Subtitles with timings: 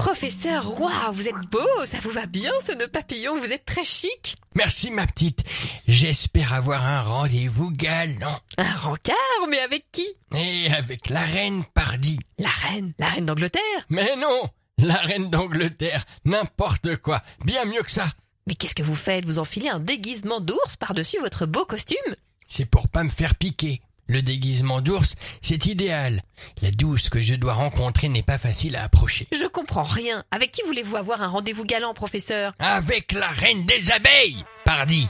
[0.00, 3.84] Professeur, waouh, vous êtes beau, ça vous va bien ce nœud papillon, vous êtes très
[3.84, 4.34] chic.
[4.54, 5.44] Merci ma petite.
[5.86, 8.38] J'espère avoir un rendez-vous galant.
[8.56, 10.08] Un rencard, mais avec qui?
[10.34, 12.18] Et avec la reine Pardi.
[12.38, 13.60] La reine, la reine d'Angleterre?
[13.90, 18.08] Mais non, la reine d'Angleterre, n'importe quoi, bien mieux que ça.
[18.46, 19.26] Mais qu'est-ce que vous faites?
[19.26, 22.16] Vous enfilez un déguisement d'ours par-dessus votre beau costume?
[22.48, 23.82] C'est pour pas me faire piquer.
[24.10, 26.22] Le déguisement d'ours, c'est idéal.
[26.62, 29.28] La douce que je dois rencontrer n'est pas facile à approcher.
[29.30, 30.24] Je comprends rien.
[30.32, 32.52] Avec qui voulez-vous avoir un rendez-vous galant, professeur?
[32.58, 35.06] Avec la reine des abeilles, pardi.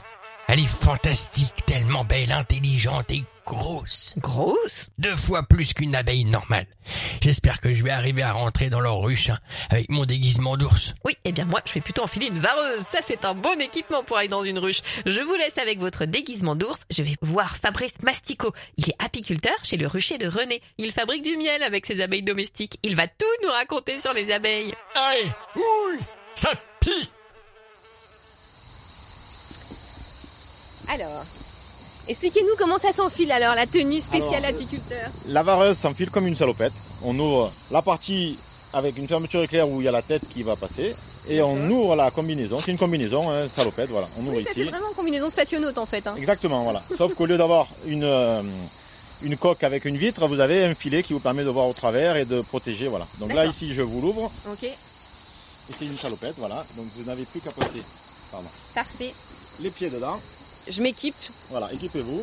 [0.47, 4.13] Elle est fantastique, tellement belle, intelligente et grosse.
[4.17, 4.89] Grosse?
[4.97, 6.67] Deux fois plus qu'une abeille normale.
[7.21, 9.39] J'espère que je vais arriver à rentrer dans leur ruche hein,
[9.69, 10.93] avec mon déguisement d'ours.
[11.03, 12.81] Oui, eh bien moi, je vais plutôt enfiler une vareuse.
[12.81, 14.81] Ça, c'est un bon équipement pour aller dans une ruche.
[15.05, 16.85] Je vous laisse avec votre déguisement d'ours.
[16.89, 18.53] Je vais voir Fabrice Mastico.
[18.77, 20.61] Il est apiculteur chez le rucher de René.
[20.77, 22.79] Il fabrique du miel avec ses abeilles domestiques.
[22.83, 24.73] Il va tout nous raconter sur les abeilles.
[24.95, 25.99] Aïe, ouille,
[26.35, 27.11] ça pique.
[30.93, 31.25] Alors,
[32.07, 35.09] expliquez-nous comment ça s'enfile alors, la tenue spéciale Alors, apiculteur.
[35.29, 36.73] La vareuse s'enfile comme une salopette.
[37.03, 38.37] On ouvre la partie
[38.73, 40.95] avec une fermeture éclair où il y a la tête qui va passer.
[41.29, 42.59] Et on ouvre la combinaison.
[42.65, 44.07] C'est une combinaison, hein, salopette, voilà.
[44.19, 44.69] On ouvre Oui, ça fait ici.
[44.69, 46.05] vraiment une combinaison spationaute en fait.
[46.07, 46.15] hein.
[46.17, 46.81] Exactement, voilà.
[46.97, 48.41] Sauf qu'au lieu d'avoir une, euh,
[49.21, 51.73] une coque avec une vitre, vous avez un filet qui vous permet de voir au
[51.73, 53.05] travers et de protéger, voilà.
[53.19, 54.31] Donc là, ici, je vous l'ouvre.
[54.51, 54.73] Ok, Et
[55.77, 56.55] c'est une salopette, voilà.
[56.75, 59.13] Donc vous n'avez plus qu'à pardon, parfait.
[59.61, 60.19] les pieds dedans.
[60.69, 61.15] Je m'équipe.
[61.49, 62.21] Voilà, équipez-vous.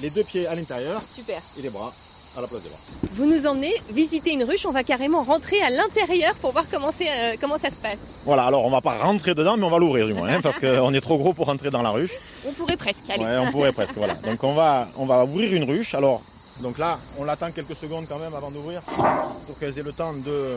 [0.00, 1.40] Les deux pieds à l'intérieur Super.
[1.58, 1.92] et les bras
[2.36, 2.78] à la place des bras.
[3.16, 6.88] Vous nous emmenez visiter une ruche, on va carrément rentrer à l'intérieur pour voir comment,
[6.88, 7.98] euh, comment ça se passe.
[8.24, 10.58] Voilà, alors on va pas rentrer dedans, mais on va l'ouvrir du moins, hein, parce
[10.58, 12.12] qu'on est trop gros pour rentrer dans la ruche.
[12.46, 13.22] On pourrait presque, allez.
[13.22, 14.14] Ouais, on pourrait presque, voilà.
[14.14, 15.94] Donc on va, on va ouvrir une ruche.
[15.94, 16.22] Alors,
[16.60, 20.14] donc là, on l'attend quelques secondes quand même avant d'ouvrir, pour qu'elles aient le temps
[20.14, 20.56] de,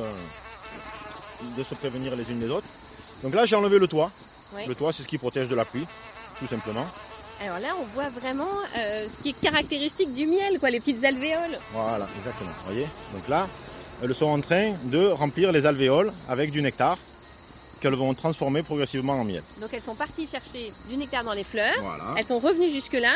[1.58, 2.68] de se prévenir les unes les autres.
[3.22, 4.10] Donc là, j'ai enlevé le toit.
[4.56, 4.66] Ouais.
[4.66, 5.86] Le toit, c'est ce qui protège de la pluie,
[6.40, 6.86] tout simplement.
[7.44, 8.48] Alors là, on voit vraiment
[8.78, 11.58] euh, ce qui est caractéristique du miel, quoi, les petites alvéoles.
[11.74, 12.50] Voilà, exactement.
[12.50, 13.46] Vous voyez Donc là,
[14.04, 16.98] elles sont en train de remplir les alvéoles avec du nectar
[17.82, 19.44] qu'elles vont transformer progressivement en miel.
[19.60, 21.76] Donc elles sont parties chercher du nectar dans les fleurs.
[21.82, 22.04] Voilà.
[22.18, 23.14] Elles sont revenues jusque-là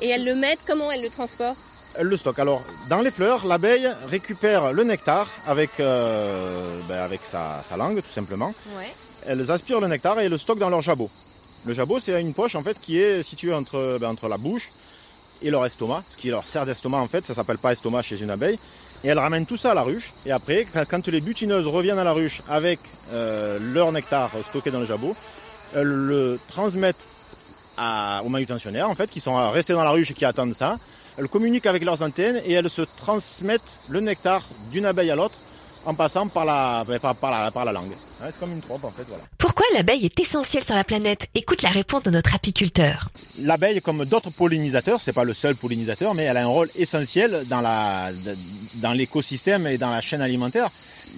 [0.00, 1.58] et elles le mettent, comment elles le transportent?
[1.96, 2.38] Elle le stocke.
[2.38, 8.00] Alors, dans les fleurs, l'abeille récupère le nectar avec, euh, ben, avec sa, sa langue,
[8.00, 8.52] tout simplement.
[8.76, 8.92] Ouais.
[9.26, 11.10] Elles aspirent le nectar et le stockent dans leur jabot.
[11.66, 14.68] Le jabot, c'est une poche en fait qui est située entre, ben, entre la bouche
[15.42, 18.20] et leur estomac, ce qui leur sert d'estomac en fait, ça s'appelle pas estomac chez
[18.22, 18.58] une abeille.
[19.04, 20.10] Et elles ramènent tout ça à la ruche.
[20.26, 22.78] Et après, quand- les butineuses reviennent à la ruche avec
[23.12, 25.16] euh, leur nectar stocké dans le jabot,
[25.74, 26.96] elles le transmettent
[28.24, 30.76] aux manutentionnaires en fait, qui sont restés dans la ruche et qui attendent ça.
[31.18, 35.34] Elles communiquent avec leurs antennes et elles se transmettent le nectar d'une abeille à l'autre
[35.86, 37.90] en passant par la, ben, par, par la, par la langue.
[37.90, 39.04] Ouais, c'est comme une trompe en fait.
[39.08, 39.24] Voilà.
[39.38, 41.26] Pourquoi l'abeille est essentielle sur la planète?
[41.34, 43.08] Écoute la réponse de notre apiculteur.
[43.42, 47.44] L'abeille, comme d'autres pollinisateurs, c'est pas le seul pollinisateur, mais elle a un rôle essentiel
[47.48, 48.10] dans la,
[48.76, 50.68] dans l'écosystème et dans la chaîne alimentaire.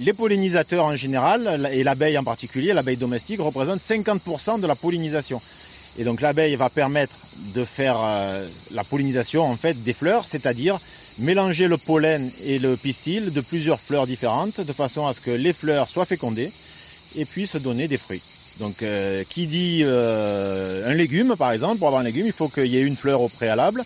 [0.01, 5.41] Les pollinisateurs en général, et l'abeille en particulier, l'abeille domestique, représentent 50% de la pollinisation.
[5.99, 7.15] Et donc l'abeille va permettre
[7.55, 10.79] de faire euh, la pollinisation en fait des fleurs, c'est-à-dire
[11.19, 15.31] mélanger le pollen et le pistil de plusieurs fleurs différentes, de façon à ce que
[15.31, 16.51] les fleurs soient fécondées
[17.17, 18.23] et puissent donner des fruits.
[18.61, 22.49] Donc euh, qui dit euh, un légume par exemple, pour avoir un légume, il faut
[22.49, 23.83] qu'il y ait une fleur au préalable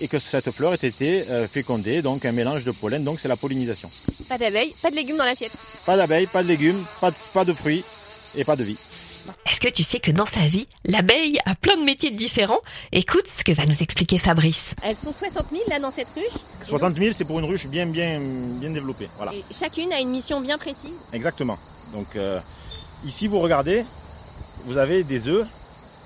[0.00, 3.36] et que cette fleur ait été fécondée, donc un mélange de pollen, donc c'est la
[3.36, 3.88] pollinisation.
[4.28, 5.52] Pas d'abeilles, pas de légumes dans l'assiette.
[5.86, 7.84] Pas d'abeilles, pas de légumes, pas de, pas de fruits
[8.36, 8.76] et pas de vie.
[9.62, 12.58] Que tu sais que dans sa vie, l'abeille a plein de métiers différents
[12.90, 14.74] Écoute ce que va nous expliquer Fabrice.
[14.82, 16.66] Elles sont 60 000 là dans cette ruche.
[16.66, 18.20] 60 000, c'est pour une ruche bien, bien,
[18.58, 19.08] bien développée.
[19.18, 19.32] Voilà.
[19.32, 21.10] Et chacune a une mission bien précise.
[21.12, 21.56] Exactement.
[21.92, 22.40] Donc euh,
[23.04, 23.84] ici, vous regardez,
[24.64, 25.46] vous avez des œufs,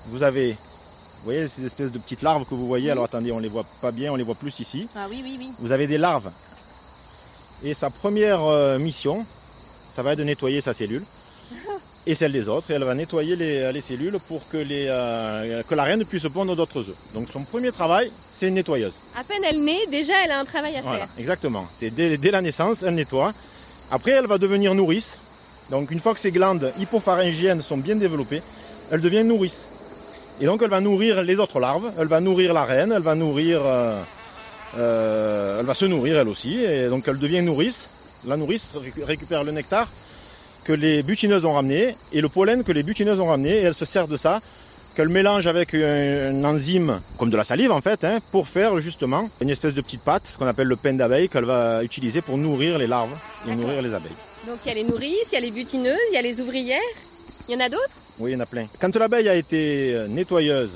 [0.08, 2.90] vous avez, vous voyez ces espèces de petites larves que vous voyez.
[2.90, 4.86] Alors attendez, on les voit pas bien, on les voit plus ici.
[4.96, 5.48] Ah oui, oui, oui.
[5.60, 6.30] Vous avez des larves.
[7.64, 9.24] Et sa première euh, mission,
[9.94, 11.02] ça va être de nettoyer sa cellule
[12.06, 12.70] et celle des autres.
[12.70, 16.28] Et elle va nettoyer les, les cellules pour que, les, euh, que la reine puisse
[16.28, 16.96] pondre d'autres œufs.
[17.14, 18.94] Donc son premier travail, c'est une nettoyeuse.
[19.18, 21.08] À peine elle naît, déjà elle a un travail à Voilà, faire.
[21.18, 21.64] exactement.
[21.78, 23.32] C'est dès, dès la naissance, elle nettoie.
[23.90, 25.14] Après, elle va devenir nourrice.
[25.70, 28.40] Donc une fois que ses glandes hypopharyngiennes sont bien développées,
[28.92, 29.62] elle devient nourrice.
[30.40, 33.14] Et donc elle va nourrir les autres larves, elle va nourrir la reine, elle va
[33.14, 33.98] nourrir, euh,
[34.78, 36.62] euh, elle va se nourrir elle aussi.
[36.62, 37.86] Et donc elle devient nourrice.
[38.26, 39.88] La nourrice récu- récupère le nectar
[40.66, 43.74] que les butineuses ont ramené et le pollen que les butineuses ont ramené et elle
[43.74, 44.40] se sert de ça
[44.96, 48.78] qu'elle mélange avec un, un enzyme comme de la salive en fait hein, pour faire
[48.80, 52.20] justement une espèce de petite pâte ce qu'on appelle le pain d'abeille qu'elle va utiliser
[52.20, 53.14] pour nourrir les larves
[53.48, 54.10] et nourrir les abeilles.
[54.48, 56.40] Donc il y a les nourrices, il y a les butineuses, il y a les
[56.40, 56.80] ouvrières.
[57.48, 57.90] Il y en a d'autres?
[58.18, 58.66] Oui, il y en a plein.
[58.80, 60.70] Quand l'abeille a été euh, nettoyeuse,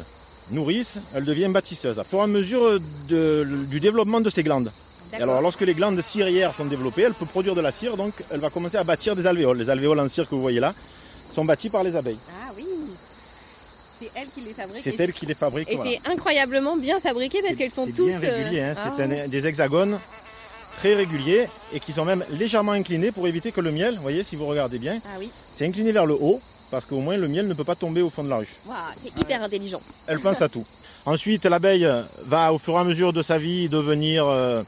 [0.52, 1.98] nourrice, elle devient bâtisseuse.
[1.98, 2.78] Au fur et à mesure
[3.08, 4.70] de- du développement de ses glandes.
[5.12, 8.12] Et alors, lorsque les glandes ciliaires sont développées, elle peut produire de la cire, donc
[8.30, 9.58] elle va commencer à bâtir des alvéoles.
[9.58, 10.72] Les alvéoles en cire que vous voyez là
[11.34, 12.18] sont bâtis par les abeilles.
[12.30, 12.64] Ah oui.
[13.98, 14.82] C'est elle qui les fabrique.
[14.82, 15.70] C'est elle qui les fabrique.
[15.70, 15.90] Et voilà.
[15.90, 18.06] c'est incroyablement bien fabriqué parce qu'elles sont c'est toutes.
[18.06, 18.74] bien régulier, hein.
[18.76, 19.28] euh, c'est ah.
[19.28, 19.98] des hexagones
[20.78, 24.24] très réguliers et qui sont même légèrement inclinés pour éviter que le miel, vous voyez,
[24.24, 25.30] si vous regardez bien, Ah oui.
[25.54, 26.40] c'est incliné vers le haut
[26.70, 28.56] parce qu'au moins le miel ne peut pas tomber au fond de la ruche.
[29.02, 29.80] C'est hyper intelligent.
[30.06, 30.64] Elle pense à tout.
[31.04, 31.88] Ensuite, l'abeille
[32.26, 34.62] va au fur et à mesure de sa vie devenir euh,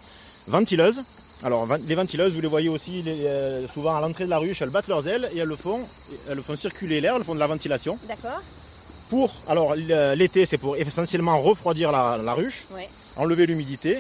[0.49, 1.01] ventileuse.
[1.45, 4.63] Alors, les ventileuses, vous les voyez aussi les- euh, souvent à l'entrée de la ruche,
[4.63, 5.81] elles battent leurs ailes et elles le font,
[6.31, 7.99] elles font circuler l'air, elles font de la ventilation.
[8.07, 8.41] D'accord.
[9.11, 12.89] Pour, alors l- l'été, c'est pour essentiellement refroidir la, la ruche, Ouais.
[13.17, 13.99] enlever l'humidité.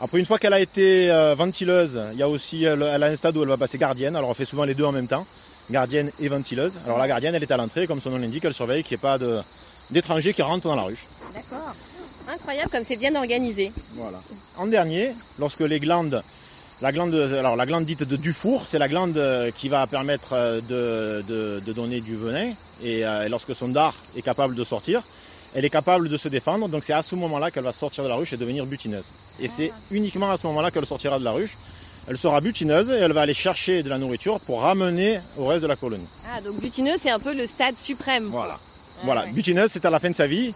[0.00, 3.06] Après, une fois qu'elle a été euh, ventileuse, il y a aussi, elle, elle a
[3.06, 4.14] un stade où elle va passer gardienne.
[4.16, 5.24] Alors, on fait souvent les deux en même temps,
[5.70, 6.72] gardienne et ventileuse.
[6.84, 9.00] Alors, la gardienne, elle est à l'entrée, comme son nom l'indique, elle surveille qu'il n'y
[9.00, 9.18] ait pas
[9.90, 11.06] d'étrangers qui rentrent dans la ruche.
[12.52, 13.72] Incroyable comme c'est bien organisé.
[13.94, 14.18] Voilà.
[14.58, 16.22] En dernier, lorsque les glandes,
[16.82, 20.34] la glande, alors la glande dite de Dufour, c'est la glande euh, qui va permettre
[20.34, 22.50] euh, de, de- de donner du venin.
[22.84, 25.00] Et, euh, et lorsque son dard est capable de sortir,
[25.54, 26.68] elle est capable de se défendre.
[26.68, 29.04] Donc c'est à ce moment-là qu'elle va sortir de la ruche et devenir butineuse.
[29.40, 31.54] Et c'est uniquement à ce moment-là qu'elle sortira de la ruche.
[32.08, 35.62] Elle sera butineuse et elle va aller chercher de la nourriture pour ramener au reste
[35.62, 36.04] de la colonie.
[36.34, 38.24] Ah, donc butineux, c'est un peu le stade suprême.
[38.24, 38.54] Voilà.
[38.58, 39.30] Ah, Voilà, ouais.
[39.32, 40.52] butineuse, c'est à la fin de sa vie.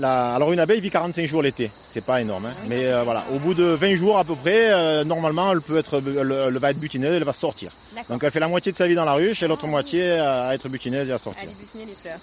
[0.00, 2.52] La- Alors une abeille vit 45 jours l'été, c'est pas énorme, hein.
[2.68, 5.76] mais euh, voilà, au bout de 20 jours à peu près, euh, normalement, elle peut
[5.78, 7.70] être, elle, elle va être butineuse, elle va sortir.
[8.08, 10.54] Donc elle fait la moitié de sa vie dans la ruche et l'autre moitié à
[10.54, 11.42] être butineuse et à sortir.
[11.42, 12.18] Allez butiner les fleurs.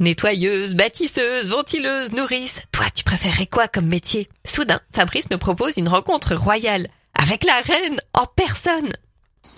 [0.00, 2.60] Nettoyeuse, bâtisseuse, ventileuse, nourrice.
[2.72, 4.28] Toi, tu préférerais quoi comme métier?
[4.44, 6.86] Soudain, Fabrice me propose une rencontre royale
[7.20, 8.90] avec la reine en personne.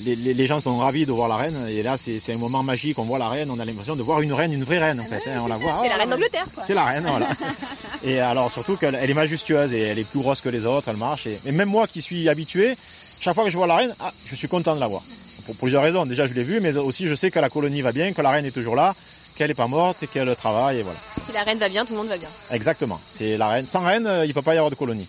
[0.04, 2.62] Les, les- les gens sont ravis de voir la reine et là c'est un moment
[2.62, 5.00] magique, on voit la reine, on a l'impression de voir une reine, une vraie reine
[5.00, 5.40] en fait, hein.
[5.42, 5.78] on la voit.
[5.82, 6.64] C'est ah, la reine d'Angleterre, quoi.
[6.66, 7.28] C'est la reine, voilà.
[8.04, 10.88] et alors surtout qu'elle elle est majestueuse et elle est plus grosse que les autres,
[10.88, 11.26] elle marche.
[11.26, 12.76] Et, et même moi qui suis habitué,
[13.20, 15.02] chaque fois que je vois la reine, ah, je suis content de la voir.
[15.46, 16.06] Pour plusieurs raisons.
[16.06, 18.30] Déjà, je l'ai vue, mais aussi je sais que la colonie va bien, que la
[18.30, 18.94] reine est toujours là,
[19.36, 20.78] qu'elle n'est pas morte et qu'elle travaille.
[20.78, 20.98] Et voilà.
[21.26, 22.28] Si la reine va bien, tout le monde va bien.
[22.52, 23.00] Exactement.
[23.18, 23.66] C'est la reine.
[23.66, 25.08] Sans reine, euh, il ne peut pas y avoir de colonie.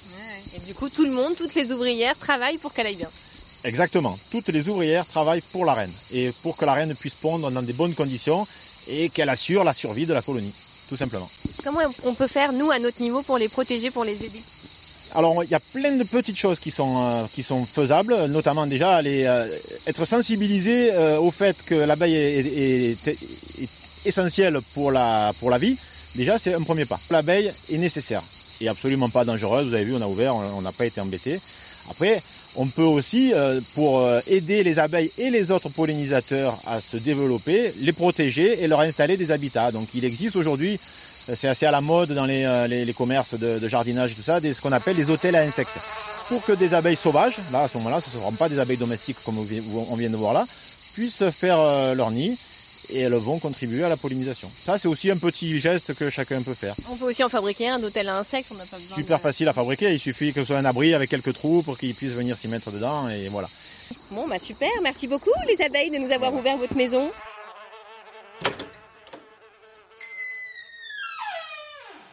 [0.55, 3.07] Et du coup, tout le monde, toutes les ouvrières travaillent pour qu'elle aille bien.
[3.63, 4.17] Exactement.
[4.31, 7.61] Toutes les ouvrières travaillent pour la reine et pour que la reine puisse pondre dans
[7.61, 8.45] des bonnes conditions
[8.87, 10.51] et qu'elle assure la survie de la colonie,
[10.89, 11.29] tout simplement.
[11.63, 14.41] Comment on peut faire, nous, à notre niveau, pour les protéger, pour les aider?
[15.13, 18.65] Alors, il y a plein de petites choses qui sont, euh, qui sont faisables, notamment
[18.65, 19.45] déjà aller, euh,
[19.85, 23.69] être sensibilisé euh, au fait que l'abeille est, est- est- est
[24.05, 25.77] essentielle pour la, pour la vie.
[26.15, 26.99] Déjà, c'est un premier pas.
[27.11, 28.23] L'abeille est nécessaire
[28.61, 29.67] et absolument pas dangereuse.
[29.67, 31.39] Vous avez vu, on a ouvert, on n'a pas été embêté.
[31.89, 32.21] Après,
[32.57, 36.97] On peut aussi, euh, pour euh, aider les abeilles et les autres pollinisateurs à se
[36.97, 39.71] développer, les protéger et leur installer des habitats.
[39.71, 40.77] Donc il existe aujourd'hui,
[41.29, 44.41] euh, c'est assez à la mode dans les, commerces de, de, jardinage et tout ça,
[44.41, 45.79] des, ce qu'on appelle des hôtels à insectes.
[46.27, 48.75] Pour que des abeilles sauvages, là à ce moment-là, ce ne seront pas des abeilles
[48.75, 50.45] domestiques comme on vient de voir là,
[50.93, 52.37] puissent faire leur nid
[52.89, 54.49] et elles vont contribuer à la pollinisation.
[54.65, 56.75] Ça, c'est aussi un petit geste que chacun peut faire.
[56.89, 59.21] On peut aussi en fabriquer un hôtel à insectes, on n'a pas besoin Super de...
[59.21, 61.93] facile à fabriquer, il suffit que ce soit un abri avec quelques trous pour qu'ils
[61.93, 63.47] puissent venir s'y mettre dedans et voilà.
[64.11, 67.09] Bon, bah super, merci beaucoup les abeilles de nous avoir ouvert votre maison.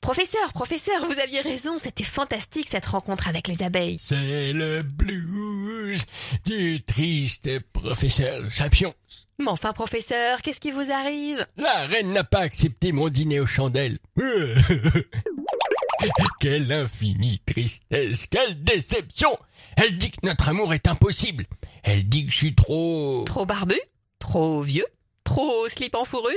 [0.08, 3.98] Professeur, professeur, vous aviez raison, c'était fantastique cette rencontre avec les abeilles.
[3.98, 6.02] C'est le blues
[6.46, 8.94] du triste professeur Sapiens.
[9.38, 11.46] Mais enfin, professeur, qu'est-ce qui vous arrive?
[11.58, 13.98] La reine n'a pas accepté mon dîner aux chandelles.
[16.40, 19.36] quelle infinie tristesse, quelle déception
[19.76, 21.44] Elle dit que notre amour est impossible.
[21.82, 23.24] Elle dit que je suis trop...
[23.26, 23.78] Trop barbu?
[24.18, 24.86] Trop vieux?
[25.24, 26.32] Trop slip en fourrure?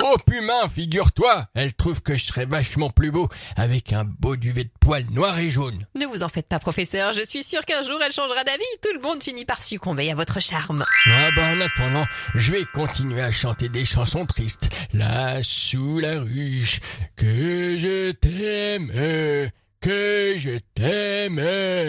[0.00, 1.46] Trop humain, figure-toi.
[1.52, 5.38] Elle trouve que je serais vachement plus beau avec un beau duvet de poils noir
[5.38, 5.86] et jaune.
[5.94, 7.12] Ne vous en faites pas, professeur.
[7.12, 8.64] Je suis sûr qu'un jour elle changera d'avis.
[8.82, 10.86] Tout le monde finit par succomber à votre charme.
[11.04, 14.70] Ah ben en attendant, je vais continuer à chanter des chansons tristes.
[14.94, 16.80] Là, sous la ruche,
[17.16, 18.90] que je t'aime
[19.80, 21.40] que je t'aime,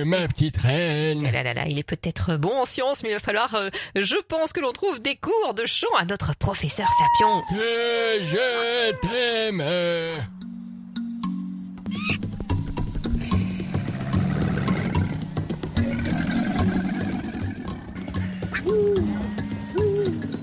[0.07, 1.23] ma petite reine.
[1.23, 4.15] Là, là, là, il est peut-être bon en sciences, mais il va falloir, euh, je
[4.29, 7.41] pense que l'on trouve des cours de chant à notre professeur Sapiens.
[7.49, 9.61] Que je t'aime.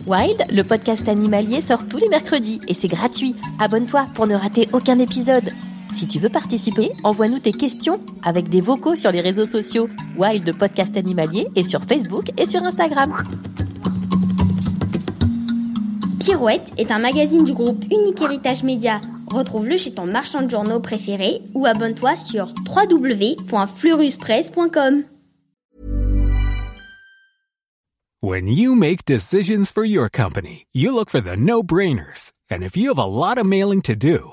[0.06, 3.34] Wild, le podcast animalier sort tous les mercredis et c'est gratuit.
[3.58, 5.50] Abonne-toi pour ne rater aucun épisode.
[5.92, 10.56] Si tu veux participer, envoie-nous tes questions avec des vocaux sur les réseaux sociaux Wild
[10.56, 13.14] Podcast Animalier et sur Facebook et sur Instagram.
[16.20, 19.00] Pirouette est un magazine du groupe Unique Héritage Média.
[19.30, 25.04] Retrouve-le chez ton marchand de journaux préféré ou abonne-toi sur www.fleuruspresse.com.
[28.20, 32.32] When you make decisions for your company, you look for the no-brainers.
[32.50, 34.32] And if you have a lot of mailing to do,